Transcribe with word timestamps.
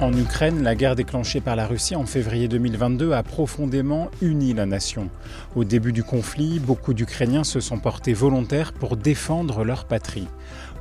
En 0.00 0.14
Ukraine, 0.14 0.62
la 0.62 0.74
guerre 0.74 0.96
déclenchée 0.96 1.42
par 1.42 1.56
la 1.56 1.66
Russie 1.66 1.94
en 1.94 2.06
février 2.06 2.48
2022 2.48 3.12
a 3.12 3.22
profondément 3.22 4.10
uni 4.22 4.54
la 4.54 4.64
nation. 4.64 5.10
Au 5.54 5.62
début 5.62 5.92
du 5.92 6.02
conflit, 6.02 6.58
beaucoup 6.58 6.94
d'Ukrainiens 6.94 7.44
se 7.44 7.60
sont 7.60 7.78
portés 7.78 8.14
volontaires 8.14 8.72
pour 8.72 8.96
défendre 8.96 9.62
leur 9.62 9.84
patrie. 9.84 10.26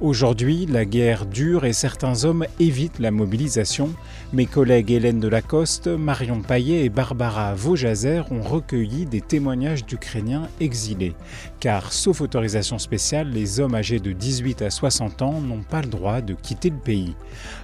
Aujourd'hui, 0.02 0.66
la 0.66 0.86
guerre 0.86 1.26
dure 1.26 1.66
et 1.66 1.74
certains 1.74 2.24
hommes 2.24 2.46
évitent 2.62 3.00
la 3.00 3.12
mobilisation. 3.12 3.90
Mes 4.32 4.46
collègues 4.46 4.92
Hélène 4.92 5.20
Delacoste, 5.20 5.88
Marion 5.88 6.42
Paillet 6.42 6.86
et 6.86 6.90
Barbara 6.90 7.54
Vaujazer 7.54 8.32
ont 8.32 8.42
recueilli 8.42 9.06
des 9.06 9.20
témoignages 9.20 9.86
d'Ukrainiens 9.86 10.48
exilés. 10.62 11.16
Car, 11.60 11.92
sauf 11.92 12.22
autorisation 12.22 12.80
spéciale, 12.80 13.30
les 13.32 13.60
hommes 13.60 13.76
âgés 13.76 14.00
de 14.00 14.14
18 14.14 14.62
à 14.62 14.70
60 14.70 15.22
ans 15.22 15.42
n'ont 15.42 15.64
pas 15.64 15.82
le 15.82 15.90
droit 15.90 16.22
de 16.22 16.34
quitter 16.34 16.70
le 16.70 16.78
pays. 16.78 17.14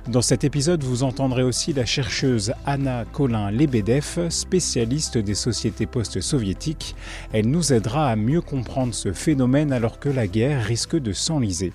Dans 0.09 0.21
cet 0.21 0.43
épisode, 0.43 0.83
vous 0.83 1.03
entendrez 1.03 1.44
aussi 1.45 1.73
la 1.73 1.85
chercheuse 1.85 2.53
Anna 2.65 3.05
Colin-Lebedev, 3.13 4.29
spécialiste 4.29 5.17
des 5.17 5.35
sociétés 5.35 5.85
post-soviétiques. 5.85 6.95
Elle 7.31 7.49
nous 7.49 7.71
aidera 7.73 8.09
à 8.09 8.15
mieux 8.15 8.41
comprendre 8.41 8.93
ce 8.93 9.13
phénomène 9.13 9.71
alors 9.71 9.99
que 9.99 10.09
la 10.09 10.27
guerre 10.27 10.63
risque 10.63 10.95
de 10.95 11.13
s'enliser. 11.13 11.73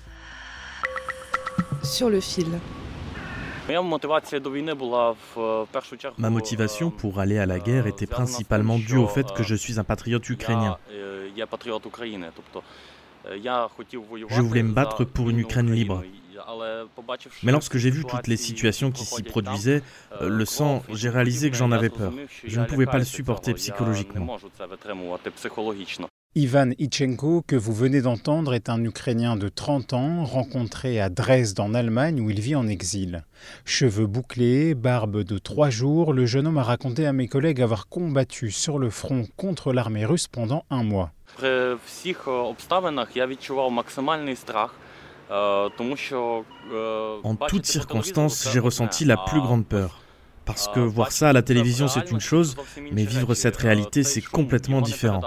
Sur 1.83 2.09
le 2.09 2.19
fil. 2.19 2.47
Ma 6.17 6.29
motivation 6.29 6.91
pour 6.91 7.19
aller 7.19 7.37
à 7.37 7.45
la 7.45 7.59
guerre 7.59 7.87
était 7.87 8.07
principalement 8.07 8.77
due 8.77 8.97
au 8.97 9.07
fait 9.07 9.31
que 9.33 9.43
je 9.43 9.55
suis 9.55 9.79
un 9.79 9.83
patriote 9.83 10.29
ukrainien. 10.29 10.77
Je 14.29 14.41
voulais 14.41 14.63
me 14.63 14.73
battre 14.73 15.03
pour 15.05 15.29
une 15.29 15.39
Ukraine 15.39 15.71
libre. 15.71 16.03
Mais 17.43 17.51
lorsque 17.51 17.77
j'ai 17.77 17.89
vu 17.89 18.03
toutes 18.05 18.27
les 18.27 18.37
situations 18.37 18.91
qui 18.91 19.05
s'y 19.05 19.23
produisaient, 19.23 19.81
le 20.21 20.45
sang, 20.45 20.83
j'ai 20.89 21.09
réalisé 21.09 21.49
que 21.49 21.57
j'en 21.57 21.71
avais 21.71 21.89
peur. 21.89 22.13
Je 22.43 22.59
ne 22.59 22.65
pouvais 22.65 22.85
pas 22.85 22.99
le 22.99 23.05
supporter 23.05 23.53
psychologiquement. 23.53 24.37
Ivan 26.33 26.69
Ichenko, 26.79 27.41
que 27.45 27.57
vous 27.57 27.73
venez 27.73 28.01
d'entendre, 28.01 28.53
est 28.53 28.69
un 28.69 28.81
Ukrainien 28.85 29.35
de 29.35 29.49
30 29.49 29.91
ans, 29.91 30.23
rencontré 30.23 31.01
à 31.01 31.09
Dresde 31.09 31.59
en 31.59 31.73
Allemagne 31.73 32.21
où 32.21 32.29
il 32.29 32.39
vit 32.39 32.55
en 32.55 32.69
exil. 32.69 33.25
Cheveux 33.65 34.07
bouclés, 34.07 34.73
barbe 34.73 35.23
de 35.23 35.37
trois 35.39 35.69
jours, 35.69 36.13
le 36.13 36.25
jeune 36.25 36.47
homme 36.47 36.57
a 36.57 36.63
raconté 36.63 37.05
à 37.05 37.11
mes 37.11 37.27
collègues 37.27 37.61
avoir 37.61 37.89
combattu 37.89 38.49
sur 38.49 38.79
le 38.79 38.89
front 38.89 39.27
contre 39.35 39.73
l'armée 39.73 40.05
russe 40.05 40.29
pendant 40.29 40.63
un 40.69 40.83
mois. 40.83 41.11
En 45.31 45.69
toutes 47.47 47.65
circonstances, 47.65 48.49
j'ai 48.51 48.59
ressenti 48.59 49.05
la 49.05 49.17
plus 49.17 49.39
grande 49.39 49.65
peur. 49.65 50.01
Parce 50.45 50.67
que 50.67 50.79
voir 50.79 51.11
ça 51.11 51.29
à 51.29 51.33
la 51.33 51.43
télévision, 51.43 51.87
c'est 51.87 52.11
une 52.11 52.19
chose, 52.19 52.57
mais 52.91 53.05
vivre 53.05 53.33
cette 53.33 53.57
réalité, 53.57 54.03
c'est 54.03 54.21
complètement 54.21 54.81
différent. 54.81 55.21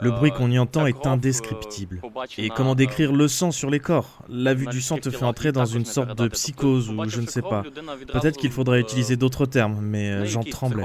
Le 0.00 0.12
bruit 0.12 0.30
qu'on 0.30 0.50
y 0.50 0.58
entend 0.58 0.86
est 0.86 1.06
indescriptible. 1.06 2.00
Et 2.36 2.50
comment 2.50 2.76
décrire 2.76 3.12
le 3.12 3.26
sang 3.26 3.50
sur 3.50 3.68
les 3.68 3.80
corps? 3.80 4.22
La 4.28 4.54
vue 4.54 4.66
du 4.66 4.80
sang 4.80 4.98
te 4.98 5.10
fait 5.10 5.24
entrer 5.24 5.50
dans 5.50 5.64
une 5.64 5.84
sorte 5.84 6.16
de 6.16 6.28
psychose 6.28 6.88
ou 6.90 7.08
je 7.08 7.20
ne 7.20 7.26
sais 7.26 7.42
pas. 7.42 7.64
Peut-être 8.12 8.36
qu'il 8.36 8.52
faudrait 8.52 8.80
utiliser 8.80 9.16
d'autres 9.16 9.46
termes, 9.46 9.80
mais 9.82 10.24
j'en 10.26 10.42
tremblais. 10.42 10.84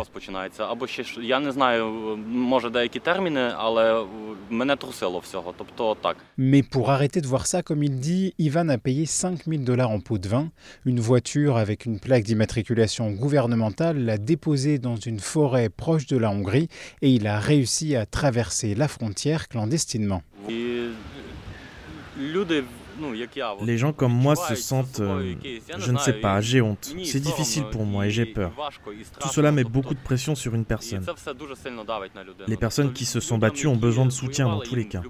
Mais 6.38 6.64
pour 6.64 6.90
arrêter 6.90 7.22
de 7.22 7.28
voir 7.28 7.46
ça, 7.46 7.62
comme 7.62 7.84
il 7.84 8.00
dit, 8.00 8.34
Ivan 8.40 8.70
a 8.70 8.78
payé 8.78 9.06
5000 9.06 9.64
dollars 9.64 9.92
en 9.92 10.00
pot 10.00 10.18
de 10.18 10.28
vin. 10.28 10.50
Une 10.86 11.00
voiture 11.00 11.58
avec 11.58 11.86
une 11.86 12.00
plaque 12.00 12.24
d'immatriculation 12.24 13.12
gouvernementale 13.12 14.04
l'a 14.04 14.18
déposé 14.18 14.80
dans 14.80 14.96
une 14.96 15.20
forêt 15.20 15.70
proche 15.70 16.08
de 16.08 16.18
la 16.18 16.32
Hongrie 16.32 16.68
et 17.02 17.12
il 17.12 17.28
a 17.28 17.40
réussi 17.40 17.96
à 17.96 18.06
traverser 18.06 18.74
la 18.74 18.88
frontière 18.88 19.03
clandestinement. 19.50 20.24
Les 23.62 23.78
gens 23.78 23.94
comme 23.94 24.14
moi 24.14 24.36
se 24.36 24.56
sentent, 24.56 25.00
euh, 25.00 25.36
je 25.78 25.92
ne 25.92 25.98
sais 25.98 26.14
pas, 26.14 26.42
j'ai 26.42 26.62
honte. 26.62 26.94
C'est 27.04 27.20
difficile 27.20 27.64
pour 27.72 27.86
moi 27.86 28.08
et 28.08 28.10
j'ai 28.10 28.26
peur. 28.26 28.52
Tout 29.20 29.30
cela 29.30 29.52
met 29.52 29.64
beaucoup 29.64 29.94
de 29.94 30.00
pression 30.00 30.36
sur 30.36 30.56
une 30.56 30.66
personne. 30.66 31.06
Les 32.48 32.58
personnes 32.58 32.94
qui 32.94 33.06
se 33.06 33.20
sont 33.20 33.38
battues 33.38 33.68
ont 33.68 33.76
besoin 33.76 34.06
de 34.06 34.12
soutien 34.12 34.48
dans 34.48 34.60
tous 34.60 34.76
les 34.76 34.88
cas. 34.88 35.02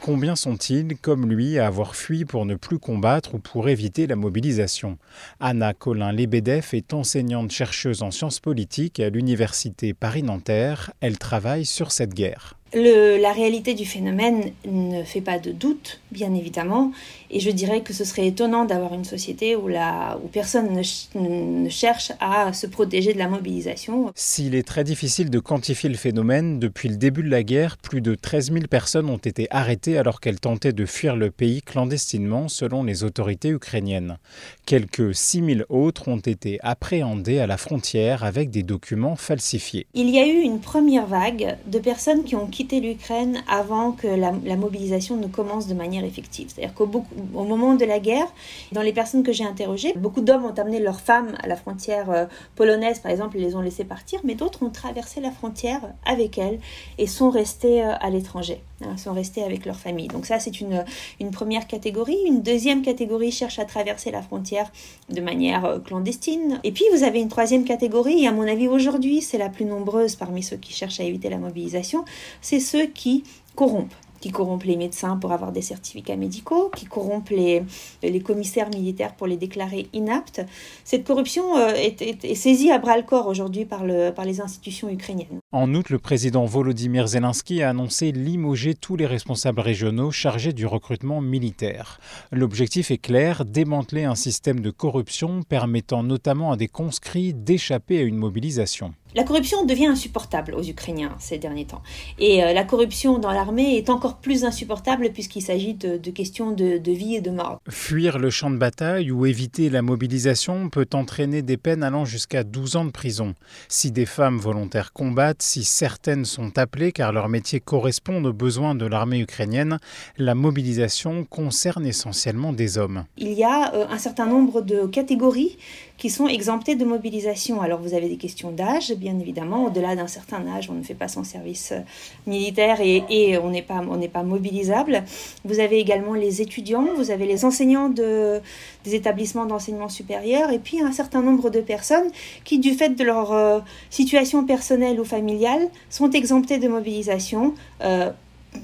Combien 0.00 0.36
sont-ils, 0.36 0.96
comme 0.98 1.28
lui, 1.28 1.58
à 1.58 1.66
avoir 1.66 1.96
fui 1.96 2.24
pour 2.24 2.46
ne 2.46 2.54
plus 2.54 2.78
combattre 2.78 3.34
ou 3.34 3.38
pour 3.38 3.68
éviter 3.68 4.06
la 4.06 4.16
mobilisation? 4.16 4.98
Anna 5.40 5.74
Colin-Lebedev 5.74 6.68
est 6.72 6.94
enseignante 6.94 7.50
chercheuse 7.50 8.02
en 8.02 8.10
sciences 8.10 8.40
politiques 8.40 9.00
à 9.00 9.10
l'université 9.10 9.94
Paris-Nanterre. 9.94 10.92
Elle 11.00 11.18
travaille 11.18 11.66
sur 11.66 11.92
cette 11.92 12.14
guerre. 12.14 12.54
Le, 12.74 13.18
la 13.18 13.32
réalité 13.32 13.74
du 13.74 13.84
phénomène 13.84 14.52
ne 14.66 15.04
fait 15.04 15.20
pas 15.20 15.38
de 15.38 15.52
doute, 15.52 16.00
bien 16.14 16.32
évidemment, 16.34 16.92
et 17.30 17.40
je 17.40 17.50
dirais 17.50 17.82
que 17.82 17.92
ce 17.92 18.04
serait 18.04 18.28
étonnant 18.28 18.64
d'avoir 18.64 18.94
une 18.94 19.04
société 19.04 19.56
où, 19.56 19.68
la, 19.68 20.18
où 20.24 20.28
personne 20.28 20.72
ne, 20.72 20.82
ch 20.82 21.08
ne, 21.14 21.68
cherche 21.68 22.12
à 22.20 22.52
se 22.52 22.66
protéger 22.66 23.12
de 23.12 23.18
la 23.18 23.28
mobilisation. 23.28 24.12
S'il 24.14 24.54
est 24.54 24.66
très 24.66 24.84
difficile 24.84 25.28
de 25.28 25.40
quantifier 25.40 25.90
le 25.90 25.96
phénomène, 25.96 26.58
depuis 26.58 26.88
le 26.88 26.96
début 26.96 27.22
de 27.22 27.28
la 27.28 27.42
guerre, 27.42 27.76
plus 27.76 28.00
de 28.00 28.14
13 28.14 28.52
000 28.52 28.66
personnes 28.70 29.10
ont 29.10 29.18
été 29.18 29.48
arrêtées 29.50 29.98
alors 29.98 30.20
qu'elles 30.20 30.40
tentaient 30.40 30.72
de 30.72 30.86
fuir 30.86 31.16
le 31.16 31.30
pays 31.30 31.60
clandestinement, 31.60 32.48
selon 32.48 32.84
les 32.84 33.04
autorités 33.04 33.50
ukrainiennes. 33.50 34.18
Quelques 34.64 35.14
6 35.14 35.44
000 35.56 35.60
autres 35.68 36.08
ont 36.08 36.18
été 36.18 36.58
appréhendées 36.62 37.40
à 37.40 37.46
la 37.46 37.56
frontière 37.56 38.22
avec 38.22 38.50
des 38.50 38.62
documents 38.62 39.16
falsifiés. 39.16 39.86
Il 39.94 40.08
y 40.10 40.18
a 40.18 40.26
eu 40.26 40.40
une 40.40 40.60
première 40.60 41.06
vague 41.06 41.56
de 41.66 41.78
personnes 41.80 42.22
qui 42.22 42.36
ont 42.36 42.46
quitté 42.46 42.80
l'Ukraine 42.80 43.42
avant 43.48 43.92
que 43.92 44.06
la, 44.06 44.32
la, 44.44 44.56
mobilisation 44.56 45.16
ne 45.16 45.26
commence 45.26 45.66
de 45.66 45.74
manière 45.74 46.03
C'est-à-dire 46.12 46.74
qu'au 46.74 46.90
au 47.34 47.44
moment 47.44 47.74
de 47.74 47.84
la 47.84 47.98
guerre, 47.98 48.26
dans 48.72 48.82
les 48.82 48.92
personnes 48.92 49.22
que 49.22 49.32
j'ai 49.32 49.44
interrogées, 49.44 49.92
beaucoup 49.96 50.20
d'hommes 50.20 50.44
ont 50.44 50.54
amené 50.54 50.80
leurs 50.80 51.00
femmes 51.00 51.34
à 51.42 51.46
la 51.46 51.56
frontière 51.56 52.10
euh, 52.10 52.26
polonaise, 52.56 52.98
par 52.98 53.10
exemple, 53.10 53.36
et 53.36 53.40
les 53.40 53.54
ont 53.54 53.60
laissées 53.60 53.84
partir, 53.84 54.20
mais 54.24 54.34
d'autres 54.34 54.62
ont 54.62 54.70
traversé 54.70 55.20
la 55.20 55.30
frontière 55.30 55.80
avec 56.04 56.38
elles 56.38 56.58
et 56.98 57.06
sont 57.06 57.30
restés 57.30 57.84
euh, 57.84 57.92
à 58.00 58.10
l'étranger, 58.10 58.60
hein, 58.82 58.96
sont 58.96 59.12
restés 59.12 59.42
avec 59.42 59.66
leur 59.66 59.76
famille. 59.76 60.08
Donc 60.08 60.26
ça, 60.26 60.38
c'est 60.38 60.60
une, 60.60 60.84
une 61.20 61.30
première 61.30 61.66
catégorie. 61.66 62.18
Une 62.26 62.42
deuxième 62.42 62.82
catégorie 62.82 63.32
cherche 63.32 63.58
à 63.58 63.64
traverser 63.64 64.10
la 64.10 64.22
frontière 64.22 64.70
de 65.08 65.20
manière 65.20 65.64
euh, 65.64 65.78
clandestine. 65.78 66.60
Et 66.64 66.72
puis, 66.72 66.84
vous 66.92 67.02
avez 67.02 67.20
une 67.20 67.28
troisième 67.28 67.64
catégorie, 67.64 68.24
et 68.24 68.28
à 68.28 68.32
mon 68.32 68.46
avis, 68.46 68.68
aujourd'hui, 68.68 69.22
c'est 69.22 69.38
la 69.38 69.48
plus 69.48 69.64
nombreuse 69.64 70.16
parmi 70.16 70.42
ceux 70.42 70.56
qui 70.56 70.72
cherchent 70.72 71.00
à 71.00 71.04
éviter 71.04 71.28
la 71.28 71.38
mobilisation, 71.38 72.04
c'est 72.40 72.60
ceux 72.60 72.86
qui 72.86 73.24
corrompent 73.54 73.94
qui 74.24 74.30
corrompent 74.30 74.64
les 74.64 74.78
médecins 74.78 75.18
pour 75.18 75.32
avoir 75.32 75.52
des 75.52 75.60
certificats 75.60 76.16
médicaux, 76.16 76.70
qui 76.74 76.86
corrompent 76.86 77.28
les, 77.28 77.62
les 78.02 78.20
commissaires 78.20 78.70
militaires 78.70 79.14
pour 79.14 79.26
les 79.26 79.36
déclarer 79.36 79.86
inaptes. 79.92 80.40
Cette 80.82 81.04
corruption 81.04 81.58
euh, 81.58 81.74
est, 81.74 82.00
est, 82.00 82.34
saisie 82.34 82.70
à 82.70 82.78
bras-le-corps 82.78 83.26
aujourd'hui 83.26 83.66
par, 83.66 83.84
le, 83.84 84.12
par 84.12 84.24
les 84.24 84.40
institutions 84.40 84.88
ukrainiennes. 84.88 85.40
En 85.52 85.74
août, 85.74 85.90
le 85.90 85.98
président 85.98 86.46
Volodymyr 86.46 87.06
Zelensky 87.06 87.62
a 87.62 87.68
annoncé 87.68 88.12
limoger 88.12 88.74
tous 88.74 88.96
les 88.96 89.04
responsables 89.04 89.60
régionaux 89.60 90.10
chargés 90.10 90.54
du 90.54 90.64
recrutement 90.64 91.20
militaire. 91.20 92.00
L'objectif 92.32 92.90
est 92.90 92.96
clair, 92.96 93.44
démanteler 93.44 94.04
un 94.04 94.14
système 94.14 94.60
de 94.60 94.70
corruption 94.70 95.42
permettant 95.42 96.02
notamment 96.02 96.50
à 96.50 96.56
des 96.56 96.68
conscrits 96.68 97.34
d'échapper 97.34 97.98
à 97.98 98.02
une 98.04 98.16
mobilisation. 98.16 98.94
La 99.14 99.22
corruption 99.22 99.64
devient 99.64 99.86
insupportable 99.86 100.54
aux 100.54 100.62
Ukrainiens 100.62 101.14
ces 101.20 101.38
derniers 101.38 101.66
temps. 101.66 101.82
Et 102.18 102.42
euh, 102.42 102.52
la 102.52 102.64
corruption 102.64 103.18
dans 103.18 103.30
l'armée 103.30 103.76
est 103.76 103.88
encore 103.88 104.16
plus 104.16 104.44
insupportable 104.44 105.10
puisqu'il 105.12 105.42
s'agit 105.42 105.74
de, 105.74 106.10
questions 106.10 106.50
de, 106.50 106.80
vie 106.90 107.14
et 107.14 107.20
de 107.20 107.30
mort. 107.30 107.60
Fuir 107.68 108.18
le 108.18 108.30
champ 108.30 108.50
de 108.50 108.56
bataille 108.56 109.12
ou 109.12 109.26
éviter 109.26 109.70
la 109.70 109.82
mobilisation 109.82 110.68
peut 110.68 110.88
entraîner 110.94 111.42
des 111.42 111.56
peines 111.56 111.84
allant 111.84 112.04
jusqu'à 112.04 112.42
12 112.42 112.74
ans 112.74 112.84
de 112.84 112.90
prison. 112.90 113.34
Si 113.68 113.92
des 113.92 114.06
femmes 114.06 114.38
volontaires 114.38 114.92
combattent, 114.92 115.42
si 115.42 115.62
certaines 115.62 116.24
sont 116.24 116.58
appelées 116.58 116.90
car 116.90 117.12
leur 117.12 117.28
métier 117.28 117.60
correspond 117.60 118.24
aux 118.24 118.32
besoins 118.32 118.74
de 118.74 118.86
l'armée 118.86 119.20
ukrainienne, 119.20 119.78
la 120.18 120.34
mobilisation 120.34 121.24
concerne 121.24 121.86
essentiellement 121.86 122.52
des 122.52 122.78
hommes. 122.78 123.04
Il 123.16 123.32
y 123.32 123.44
a 123.44 123.74
euh, 123.74 123.86
un 123.88 123.98
certain 123.98 124.26
nombre 124.26 124.60
de 124.60 124.86
catégories 124.86 125.56
qui 125.96 126.10
sont 126.10 126.26
exemptés 126.26 126.74
de 126.74 126.84
mobilisation. 126.84 127.60
Alors 127.60 127.80
vous 127.80 127.94
avez 127.94 128.08
des 128.08 128.16
questions 128.16 128.50
d'âge, 128.50 128.92
bien 128.94 129.18
évidemment. 129.18 129.64
Au-delà 129.64 129.94
d'un 129.94 130.08
certain 130.08 130.46
âge, 130.48 130.68
on 130.70 130.74
ne 130.74 130.82
fait 130.82 130.94
pas 130.94 131.08
son 131.08 131.24
service 131.24 131.72
euh, 131.72 131.80
militaire 132.26 132.80
et, 132.80 133.38
on 133.38 133.50
n'est 133.50 133.62
pas, 133.62 133.82
pas 134.12 134.22
mobilisable. 134.22 135.04
Vous 135.44 135.60
avez 135.60 135.78
également 135.78 136.14
les 136.14 136.42
étudiants, 136.42 136.88
vous 136.96 137.10
avez 137.10 137.26
les 137.26 137.44
enseignants 137.44 137.88
de, 137.88 138.40
des 138.84 138.94
établissements 138.94 139.46
d'enseignement 139.46 139.88
supérieur 139.88 140.50
et 140.50 140.58
puis 140.58 140.80
un 140.80 140.92
certain 140.92 141.22
nombre 141.22 141.50
de 141.50 141.60
personnes 141.60 142.10
qui, 142.44 142.58
du 142.58 142.72
fait 142.72 142.90
de 142.90 143.04
leur 143.04 143.32
euh, 143.32 143.60
situation 143.90 144.44
personnelle 144.44 145.00
ou 145.00 145.04
familiale, 145.04 145.68
sont 145.90 146.10
exemptées 146.10 146.58
de 146.58 146.68
mobilisation. 146.68 147.54
Euh, 147.82 148.10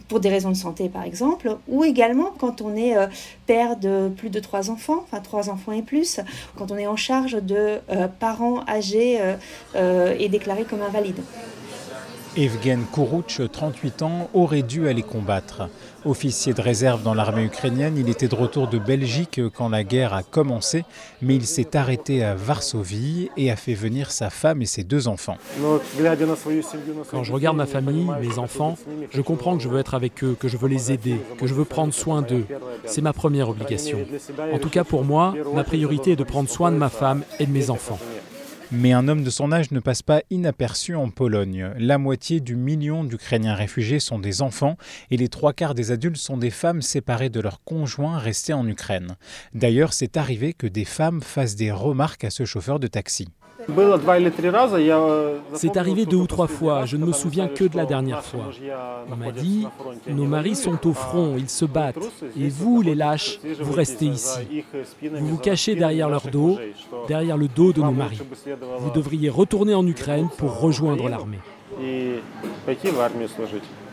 pour 0.08 0.20
des 0.20 0.28
raisons 0.28 0.50
de 0.50 0.56
santé 0.56 0.88
par 0.88 1.04
exemple, 1.04 1.56
ou 1.68 1.84
également 1.84 2.32
quand 2.38 2.60
on 2.60 2.74
est 2.76 2.96
euh, 2.96 3.06
père 3.46 3.76
de 3.76 4.10
plus 4.16 4.30
de 4.30 4.40
trois 4.40 4.70
enfants, 4.70 5.04
enfin 5.04 5.20
trois 5.20 5.50
enfants 5.50 5.72
et 5.72 5.82
plus, 5.82 6.20
quand 6.56 6.70
on 6.70 6.76
est 6.76 6.86
en 6.86 6.96
charge 6.96 7.42
de 7.42 7.78
euh, 7.90 8.08
parents 8.08 8.64
âgés 8.68 9.18
euh, 9.76 10.16
et 10.18 10.28
déclarés 10.28 10.64
comme 10.64 10.82
invalides. 10.82 11.22
Evgen 12.36 12.84
Kourouch, 12.92 13.40
38 13.50 14.02
ans, 14.02 14.30
aurait 14.34 14.62
dû 14.62 14.88
aller 14.88 15.02
combattre. 15.02 15.68
Officier 16.04 16.54
de 16.54 16.60
réserve 16.60 17.02
dans 17.02 17.12
l'armée 17.12 17.44
ukrainienne, 17.44 17.98
il 17.98 18.08
était 18.08 18.28
de 18.28 18.34
retour 18.36 18.68
de 18.68 18.78
Belgique 18.78 19.40
quand 19.52 19.68
la 19.68 19.82
guerre 19.82 20.14
a 20.14 20.22
commencé, 20.22 20.84
mais 21.22 21.34
il 21.34 21.44
s'est 21.44 21.76
arrêté 21.76 22.22
à 22.22 22.36
Varsovie 22.36 23.30
et 23.36 23.50
a 23.50 23.56
fait 23.56 23.74
venir 23.74 24.12
sa 24.12 24.30
femme 24.30 24.62
et 24.62 24.66
ses 24.66 24.84
deux 24.84 25.08
enfants. 25.08 25.38
Quand 27.10 27.24
je 27.24 27.32
regarde 27.32 27.56
ma 27.56 27.66
famille, 27.66 28.06
mes 28.20 28.38
enfants, 28.38 28.78
je 29.10 29.20
comprends 29.22 29.56
que 29.56 29.62
je 29.62 29.68
veux 29.68 29.80
être 29.80 29.94
avec 29.94 30.22
eux, 30.22 30.36
que 30.38 30.46
je 30.46 30.56
veux 30.56 30.68
les 30.68 30.92
aider, 30.92 31.20
que 31.36 31.48
je 31.48 31.54
veux 31.54 31.64
prendre 31.64 31.92
soin 31.92 32.22
d'eux. 32.22 32.46
C'est 32.84 33.02
ma 33.02 33.12
première 33.12 33.48
obligation. 33.48 33.98
En 34.52 34.58
tout 34.58 34.70
cas 34.70 34.84
pour 34.84 35.04
moi, 35.04 35.34
ma 35.52 35.64
priorité 35.64 36.12
est 36.12 36.16
de 36.16 36.24
prendre 36.24 36.48
soin 36.48 36.70
de 36.70 36.76
ma 36.76 36.90
femme 36.90 37.24
et 37.40 37.46
de 37.46 37.52
mes 37.52 37.70
enfants. 37.70 37.98
Mais 38.72 38.92
un 38.92 39.08
homme 39.08 39.24
de 39.24 39.30
son 39.30 39.50
âge 39.50 39.72
ne 39.72 39.80
passe 39.80 40.02
pas 40.02 40.22
inaperçu 40.30 40.94
en 40.94 41.10
Pologne. 41.10 41.72
La 41.76 41.98
moitié 41.98 42.38
du 42.38 42.54
million 42.54 43.02
d'Ukrainiens 43.02 43.56
réfugiés 43.56 43.98
sont 43.98 44.20
des 44.20 44.42
enfants 44.42 44.76
et 45.10 45.16
les 45.16 45.28
trois 45.28 45.52
quarts 45.52 45.74
des 45.74 45.90
adultes 45.90 46.18
sont 46.18 46.36
des 46.36 46.50
femmes 46.50 46.80
séparées 46.80 47.30
de 47.30 47.40
leurs 47.40 47.64
conjoints 47.64 48.18
restés 48.18 48.52
en 48.52 48.68
Ukraine. 48.68 49.16
D'ailleurs, 49.54 49.92
c'est 49.92 50.16
arrivé 50.16 50.52
que 50.52 50.68
des 50.68 50.84
femmes 50.84 51.20
fassent 51.20 51.56
des 51.56 51.72
remarques 51.72 52.22
à 52.22 52.30
ce 52.30 52.44
chauffeur 52.44 52.78
de 52.78 52.86
taxi. 52.86 53.26
C'est 55.54 55.76
arrivé 55.76 56.06
deux 56.06 56.16
ou 56.16 56.26
trois 56.26 56.46
fois, 56.46 56.86
je 56.86 56.96
ne 56.96 57.06
me 57.06 57.12
souviens 57.12 57.48
que 57.48 57.64
de 57.64 57.76
la 57.76 57.86
dernière 57.86 58.24
fois. 58.24 58.50
On 59.10 59.16
m'a 59.16 59.32
dit, 59.32 59.66
nos 60.08 60.26
maris 60.26 60.56
sont 60.56 60.86
au 60.86 60.92
front, 60.92 61.34
ils 61.36 61.48
se 61.48 61.64
battent, 61.64 61.98
et 62.38 62.48
vous, 62.48 62.82
les 62.82 62.94
lâches, 62.94 63.38
vous 63.60 63.72
restez 63.72 64.06
ici. 64.06 64.64
Vous 65.02 65.26
vous 65.26 65.36
cachez 65.38 65.74
derrière 65.74 66.08
leur 66.08 66.28
dos, 66.28 66.58
derrière 67.08 67.36
le 67.36 67.48
dos 67.48 67.72
de 67.72 67.80
nos 67.80 67.92
maris. 67.92 68.20
Vous 68.78 68.90
devriez 68.90 69.28
retourner 69.28 69.74
en 69.74 69.86
Ukraine 69.86 70.28
pour 70.38 70.60
rejoindre 70.60 71.08
l'armée. 71.08 71.38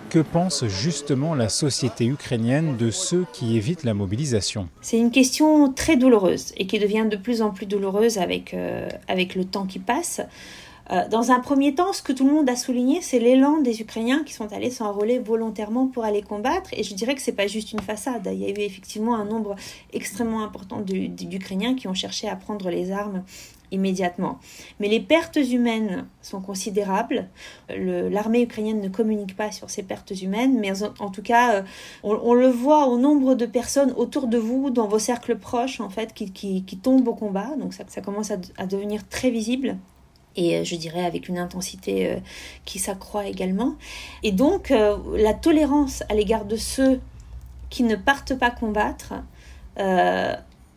Que 0.09 0.19
pense 0.19 0.65
justement 0.67 1.35
la 1.35 1.49
société 1.49 2.05
ukrainienne 2.05 2.77
de 2.77 2.91
ceux 2.91 3.25
qui 3.33 3.57
évitent 3.57 3.83
la 3.83 3.93
mobilisation 3.93 4.69
C'est 4.79 4.97
une 4.97 5.11
question 5.11 5.73
très 5.73 5.97
douloureuse 5.97 6.53
et 6.55 6.65
qui 6.65 6.79
devient 6.79 7.07
de 7.11 7.17
plus 7.17 7.41
en 7.41 7.51
plus 7.51 7.65
douloureuse 7.65 8.17
avec, 8.17 8.53
euh, 8.53 8.87
avec 9.09 9.35
le 9.35 9.43
temps 9.43 9.65
qui 9.65 9.79
passe. 9.79 10.21
Euh, 10.91 11.05
dans 11.09 11.31
un 11.31 11.41
premier 11.41 11.75
temps, 11.75 11.91
ce 11.91 12.01
que 12.01 12.13
tout 12.13 12.25
le 12.25 12.33
monde 12.33 12.49
a 12.49 12.55
souligné, 12.55 13.01
c'est 13.01 13.19
l'élan 13.19 13.57
des 13.57 13.81
Ukrainiens 13.81 14.23
qui 14.23 14.33
sont 14.33 14.53
allés 14.53 14.71
s'enrôler 14.71 15.19
volontairement 15.19 15.87
pour 15.87 16.05
aller 16.05 16.21
combattre. 16.21 16.69
Et 16.71 16.83
je 16.83 16.93
dirais 16.93 17.13
que 17.13 17.21
ce 17.21 17.29
n'est 17.29 17.35
pas 17.35 17.47
juste 17.47 17.73
une 17.73 17.81
façade. 17.81 18.29
Il 18.31 18.39
y 18.39 18.45
a 18.45 18.49
eu 18.49 18.59
effectivement 18.59 19.15
un 19.15 19.25
nombre 19.25 19.57
extrêmement 19.91 20.41
important 20.41 20.79
d'Ukrainiens 20.79 21.75
qui 21.75 21.89
ont 21.89 21.93
cherché 21.93 22.29
à 22.29 22.37
prendre 22.37 22.69
les 22.69 22.91
armes 22.91 23.23
immédiatement. 23.71 24.39
Mais 24.79 24.87
les 24.87 24.99
pertes 24.99 25.37
humaines 25.37 26.05
sont 26.21 26.41
considérables. 26.41 27.27
L'armée 27.69 28.41
ukrainienne 28.41 28.81
ne 28.81 28.89
communique 28.89 29.35
pas 29.35 29.51
sur 29.51 29.69
ces 29.69 29.83
pertes 29.83 30.11
humaines, 30.21 30.57
mais 30.59 30.71
en, 30.83 31.09
tout 31.09 31.21
cas, 31.21 31.55
euh, 31.55 31.61
on, 32.03 32.33
le 32.33 32.47
voit 32.47 32.87
au 32.87 32.97
nombre 32.97 33.35
de 33.35 33.45
personnes 33.45 33.93
autour 33.97 34.27
de 34.27 34.37
vous, 34.37 34.69
dans 34.69 34.87
vos 34.87 34.99
cercles 34.99 35.37
proches, 35.37 35.79
en 35.79 35.89
fait, 35.89 36.13
qui, 36.13 36.31
qui, 36.31 36.77
tombent 36.77 37.07
au 37.07 37.15
combat. 37.15 37.49
Donc 37.59 37.73
ça, 37.73 37.83
ça 37.87 38.01
commence 38.01 38.31
à, 38.31 38.65
devenir 38.65 39.07
très 39.07 39.29
visible 39.29 39.77
et 40.35 40.57
euh, 40.57 40.63
je 40.63 40.75
dirais 40.75 41.03
avec 41.03 41.29
une 41.29 41.39
intensité 41.39 42.11
euh, 42.11 42.17
qui 42.65 42.79
s'accroît 42.79 43.25
également. 43.25 43.75
Et 44.23 44.31
donc 44.31 44.69
la 44.69 45.33
tolérance 45.33 46.03
à 46.09 46.13
l'égard 46.13 46.45
de 46.45 46.55
ceux 46.55 46.99
qui 47.69 47.83
ne 47.83 47.95
partent 47.95 48.35
pas 48.35 48.51
combattre 48.51 49.13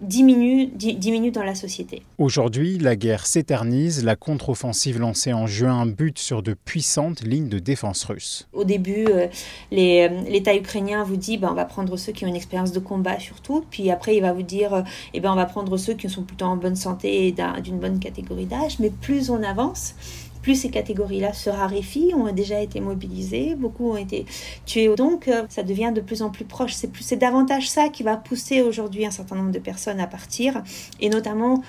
diminue, 0.01 0.67
diminue 0.67 1.31
dans 1.31 1.43
la 1.43 1.55
société. 1.55 2.03
Aujourd'hui, 2.19 2.79
la 2.79 2.97
guerre 2.97 3.27
s'éternise. 3.27 4.05
La 4.05 4.17
contre-offensive 4.17 4.99
lancée 4.99 5.33
en 5.33 5.47
juin 5.47 5.87
bute 5.87 6.19
sur 6.19 6.43
de 6.43 6.55
puissantes 6.55 7.23
lignes 7.23 7.49
de 7.49 7.59
défense 7.59 8.05
russes. 8.05 8.49
Au 8.53 8.65
début, 8.65 9.07
euh, 9.07 9.27
euh, 9.73 10.09
l'État 10.29 10.55
ukrainien 10.55 11.05
vous 11.05 11.17
dit 11.17 11.39
ben, 11.39 11.49
on 11.51 11.55
va 11.55 11.65
prendre 11.65 11.97
ceux 11.97 12.13
qui 12.13 12.25
ont 12.25 12.29
une 12.29 12.37
expérience 12.37 12.73
de 12.73 12.81
combat 12.81 13.19
surtout. 13.19 13.65
Puis 13.71 13.91
après, 13.91 14.17
il 14.17 14.23
va 14.23 14.33
vous 14.33 14.43
dire 14.43 14.75
euh, 14.75 14.83
eh 15.15 15.21
ben, 15.21 15.33
on 15.33 15.37
va 15.37 15.47
prendre 15.47 15.77
ceux 15.77 15.95
qui 15.95 16.09
sont 16.09 16.23
plutôt 16.23 16.47
en 16.47 16.57
bonne 16.57 16.77
santé 16.77 17.27
et 17.27 17.35
d'une 17.63 17.79
bonne 17.79 17.99
catégorie 17.99 18.47
d'âge. 18.47 18.79
Mais 18.79 18.91
plus 18.91 19.31
on 19.31 19.43
avance, 19.43 19.95
ces 20.55 20.71
catégories-là 20.71 21.33
se 21.33 21.51
raréfient, 21.51 22.13
ont 22.15 22.31
déjà 22.33 22.61
été 22.61 22.81
mobilisées, 22.81 23.55
beaucoup 23.55 23.91
ont 23.91 23.97
été 23.97 24.27
tués. 24.67 24.95
Donc, 24.95 25.29
euh, 25.29 25.45
ça 25.49 25.63
devient 25.63 25.93
de 25.95 26.01
plus 26.01 26.23
en 26.23 26.31
plus 26.31 26.45
proche. 26.45 26.75
C'est 26.75 27.17
davantage 27.17 27.69
ça 27.69 27.89
qui 27.89 28.03
va 28.03 28.17
pousser 28.17 28.63
aujourd'hui 28.63 29.07
un 29.07 29.11
certain 29.11 29.37
nombre 29.37 29.53
de 29.53 29.59
personnes 29.59 30.01
à 30.01 30.07
partir, 30.07 30.63
et 31.01 31.09
notamment 31.09 31.63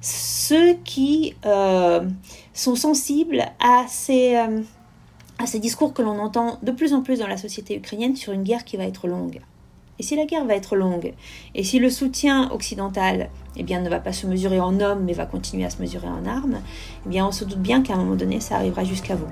ceux 0.00 0.74
qui 0.84 1.34
euh, 1.44 2.06
sont 2.54 2.76
sensibles 2.76 3.40
euh, 3.40 4.62
à 5.38 5.46
ces 5.46 5.58
discours 5.58 5.92
que 5.92 6.02
l'on 6.02 6.18
entend 6.18 6.58
de 6.62 6.70
plus 6.70 6.92
en 6.92 7.02
plus 7.02 7.18
dans 7.18 7.26
la 7.26 7.36
société 7.36 7.76
ukrainienne 7.76 8.16
sur 8.16 8.32
une 8.32 8.42
guerre 8.42 8.64
qui 8.64 8.76
va 8.76 8.84
être 8.84 9.08
longue. 9.08 9.40
Et 9.98 10.02
si 10.02 10.16
la 10.16 10.26
guerre 10.26 10.44
va 10.44 10.54
être 10.54 10.76
longue, 10.76 11.14
et 11.54 11.64
si 11.64 11.78
le 11.78 11.90
soutien 11.90 12.50
occidental 12.50 13.30
eh 13.56 13.62
bien, 13.62 13.80
ne 13.80 13.88
va 13.88 14.00
pas 14.00 14.12
se 14.12 14.26
mesurer 14.26 14.60
en 14.60 14.80
hommes, 14.80 15.04
mais 15.04 15.14
va 15.14 15.26
continuer 15.26 15.64
à 15.64 15.70
se 15.70 15.80
mesurer 15.80 16.08
en 16.08 16.26
armes, 16.26 16.58
eh 17.06 17.08
bien, 17.08 17.26
on 17.26 17.32
se 17.32 17.44
doute 17.44 17.60
bien 17.60 17.82
qu'à 17.82 17.94
un 17.94 17.98
moment 17.98 18.16
donné, 18.16 18.40
ça 18.40 18.56
arrivera 18.56 18.84
jusqu'à 18.84 19.16
vous. 19.16 19.28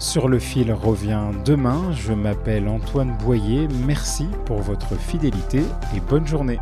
Sur 0.00 0.28
le 0.28 0.38
fil 0.38 0.72
revient 0.72 1.30
demain. 1.44 1.92
Je 1.92 2.12
m'appelle 2.12 2.68
Antoine 2.68 3.16
Boyer. 3.24 3.68
Merci 3.86 4.26
pour 4.44 4.58
votre 4.58 4.98
fidélité 4.98 5.62
et 5.96 6.00
bonne 6.00 6.26
journée. 6.26 6.58